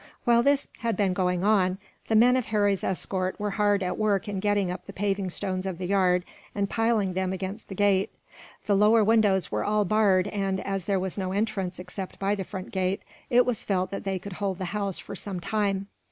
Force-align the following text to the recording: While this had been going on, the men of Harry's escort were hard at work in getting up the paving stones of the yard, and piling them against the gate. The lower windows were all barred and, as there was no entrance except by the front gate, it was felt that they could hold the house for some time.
While 0.23 0.41
this 0.41 0.67
had 0.79 0.97
been 0.97 1.13
going 1.13 1.43
on, 1.43 1.77
the 2.07 2.15
men 2.15 2.35
of 2.35 2.47
Harry's 2.47 2.83
escort 2.83 3.39
were 3.39 3.51
hard 3.51 3.83
at 3.83 3.99
work 3.99 4.27
in 4.27 4.39
getting 4.39 4.71
up 4.71 4.85
the 4.85 4.93
paving 4.93 5.29
stones 5.29 5.67
of 5.67 5.77
the 5.77 5.85
yard, 5.85 6.25
and 6.55 6.67
piling 6.67 7.13
them 7.13 7.31
against 7.31 7.67
the 7.67 7.75
gate. 7.75 8.09
The 8.65 8.73
lower 8.75 9.03
windows 9.03 9.51
were 9.51 9.63
all 9.63 9.85
barred 9.85 10.27
and, 10.29 10.59
as 10.65 10.85
there 10.85 10.99
was 10.99 11.19
no 11.19 11.33
entrance 11.33 11.77
except 11.77 12.17
by 12.17 12.33
the 12.33 12.43
front 12.43 12.71
gate, 12.71 13.03
it 13.29 13.45
was 13.45 13.63
felt 13.63 13.91
that 13.91 14.03
they 14.03 14.17
could 14.17 14.33
hold 14.33 14.57
the 14.57 14.65
house 14.73 14.97
for 14.97 15.15
some 15.15 15.39
time. 15.39 15.85